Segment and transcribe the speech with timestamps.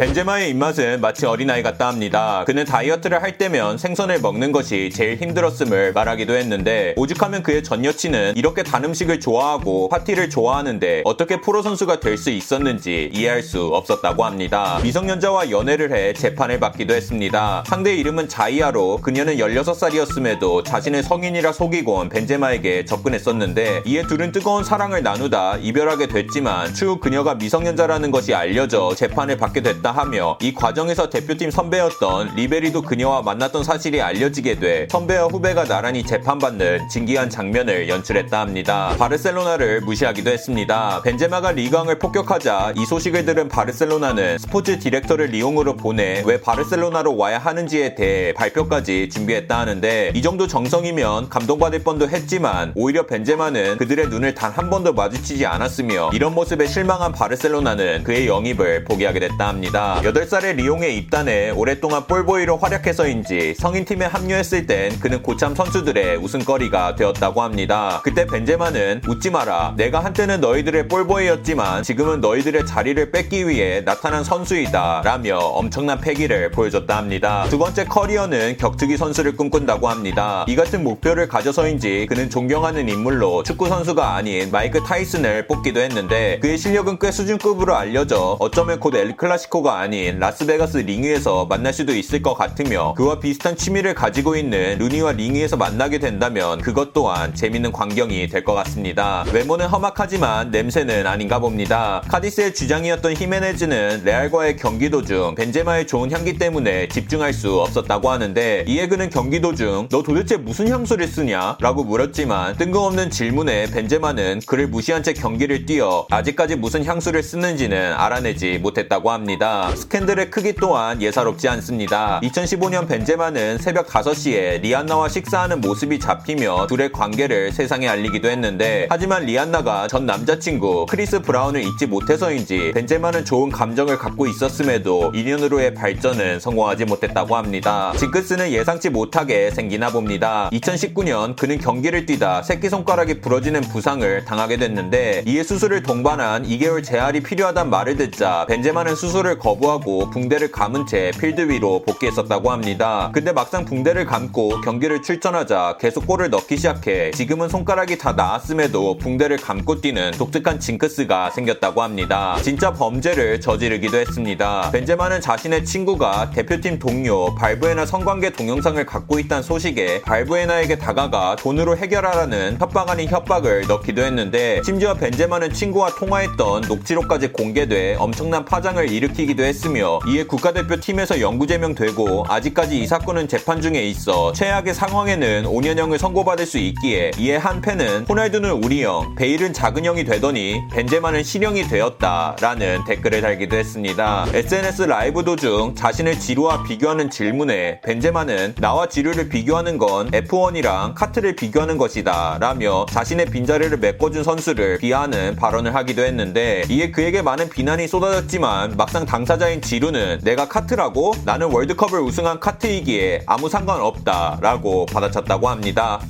[0.00, 2.42] 벤제마의 입맛은 마치 어린아이 같다 합니다.
[2.46, 8.32] 그는 다이어트를 할 때면 생선을 먹는 것이 제일 힘들었음을 말하기도 했는데 오죽하면 그의 전 여친은
[8.34, 14.24] 이렇게 단 음식을 좋아하고 파티를 좋아하는데 어떻게 프로 선수가 될 수 있었는지 이해할 수 없었다고
[14.24, 14.78] 합니다.
[14.82, 17.64] 미성년자와 연애를 해 재판을 받기도 했습니다.
[17.66, 25.02] 상대의 이름은 자이아로 그녀는 16살이었음에도 자신을 성인이라 속이고 온 벤제마에게 접근했었는데 이에 둘은 뜨거운 사랑을
[25.02, 31.50] 나누다 이별하게 됐지만 추후 그녀가 미성년자라는 것이 알려져 재판을 받게 됐다 하며 이 과정에서 대표팀
[31.50, 38.94] 선배였던 리베리도 그녀와 만났던 사실이 알려지게 돼 선배와 후배가 나란히 재판받는 진기한 장면을 연출했다 합니다.
[38.98, 41.00] 바르셀로나를 무시하기도 했습니다.
[41.02, 47.94] 벤제마가 리옹을 폭격하자 이 소식을 들은 바르셀로나는 스포츠 디렉터를 리옹으로 보내 왜 바르셀로나로 와야 하는지에
[47.94, 54.50] 대해 발표까지 준비했다 하는데 이 정도 정성이면 감동받을 뻔도 했지만 오히려 벤제마는 그들의 눈을 단
[54.50, 59.79] 한 번도 마주치지 않았으며 이런 모습에 실망한 바르셀로나는 그의 영입을 포기하게 됐다 합니다.
[60.02, 68.00] 8살의 리옹에 입단해 오랫동안 볼보이로 활약해서인지 성인팀에 합류했을 땐 그는 고참 선수들의 웃음거리가 되었다고 합니다.
[68.04, 69.74] 그때 벤제마는 웃지 마라.
[69.76, 75.02] 내가 한때는 너희들의 볼보이였지만 지금은 너희들의 자리를 뺏기 위해 나타난 선수이다.
[75.04, 77.46] 라며 엄청난 패기를 보여줬다 합니다.
[77.48, 80.44] 두 번째 커리어는 격투기 선수를 꿈꾼다고 합니다.
[80.48, 86.58] 이 같은 목표를 가져서인지 그는 존경하는 인물로 축구 선수가 아닌 마이크 타이슨을 뽑기도 했는데 그의
[86.58, 92.34] 실력은 꽤 수준급으로 알려져 어쩌면 곧 엘클라시코 가 아닌 라스베가스 링위에서 만날 수도 있을 것
[92.34, 98.40] 같으며 그와 비슷한 취미를 가지고 있는 루니와 링위에서 만나게 된다면 그것 또한 재밌는 광경이 될
[98.44, 99.24] 것 같습니다.
[99.34, 102.02] 외모는 험악하지만 냄새는 아닌가 봅니다.
[102.08, 108.88] 카디스의 주장이었던 히메네즈는 레알과의 경기 도중 벤제마의 좋은 향기 때문에 집중할 수 없었다고 하는데 이에
[108.88, 111.58] 그는 경기 도중 너 도대체 무슨 향수를 쓰냐?
[111.60, 118.58] 라고 물었지만 뜬금없는 질문에 벤제마는 그를 무시한 채 경기를 뛰어 아직까지 무슨 향수를 쓰는지는 알아내지
[118.58, 119.49] 못했다고 합니다.
[119.74, 122.20] 스캔들의 크기 또한 예사롭지 않습니다.
[122.22, 129.88] 2015년 벤제마는 새벽 5시에 리안나와 식사하는 모습이 잡히며 둘의 관계를 세상에 알리기도 했는데 하지만 리안나가
[129.88, 137.36] 전 남자친구 크리스 브라운을 잊지 못해서인지 벤제마는 좋은 감정을 갖고 있었음에도 연인으로의 발전은 성공하지 못했다고
[137.36, 137.92] 합니다.
[137.96, 140.48] 징크스는 예상치 못하게 생기나 봅니다.
[140.52, 147.70] 2019년 그는 경기를 뛰다 새끼손가락이 부러지는 부상을 당하게 됐는데 이에 수술을 동반한 2개월 재활이 필요하단
[147.70, 153.10] 말을 듣자 벤제마는 수술을 거부하고 붕대를 감은 채 필드 위로 복귀했었다고 합니다.
[153.12, 159.38] 근데 막상 붕대를 감고 경기를 출전하자 계속 골을 넣기 시작해 지금은 손가락이 다 나았음에도 붕대를
[159.38, 162.36] 감고 뛰는 독특한 징크스가 생겼다고 합니다.
[162.42, 164.70] 진짜 범죄를 저지르기도 했습니다.
[164.70, 172.58] 벤제마는 자신의 친구가 대표팀 동료 발부에나 성관계 동영상을 갖고 있다는 소식에 발부에나에게 다가가 돈으로 해결하라는
[172.60, 179.44] 협박 아닌 협박을 넣기도 했는데 심지어 벤제마는 친구와 통화했던 녹취록까지 공개돼 엄청난 파장을 일으키기 도
[179.44, 185.98] 했으며 이에 국가대표 팀에서 영구 제명되고 아직까지 이 사건은 재판 중에 있어 최악의 상황에는 5년형을
[185.98, 191.68] 선고받을 수 있기에 이에 한 팬은 호날두는 우리 형, 베일은 작은 형이 되더니 벤제마는 신형이
[191.68, 194.26] 되었다라는 댓글을 달기도 했습니다.
[194.32, 201.78] SNS 라이브 도중 자신을 지루와 비교하는 질문에 벤제마는 나와 지루를 비교하는 건 F1이랑 카트를 비교하는
[201.78, 208.76] 것이다 라며 자신의 빈자리를 메꿔준 선수를 비하하는 발언을 하기도 했는데 이에 그에게 많은 비난이 쏟아졌지만
[208.76, 216.00] 막상 당사자인 지루는 내가 카트라고 나는 월드컵을 우승한 카트이기에 아무 상관없다 라고 받아쳤다고 합니다.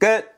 [0.00, 0.31] 끝!